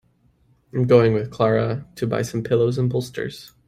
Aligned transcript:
I'm 0.73 0.87
going 0.87 1.13
with 1.13 1.29
Clara 1.29 1.85
to 1.97 2.07
buy 2.07 2.23
some 2.23 2.41
pillows 2.41 2.79
and 2.79 2.89
bolsters. 2.89 3.51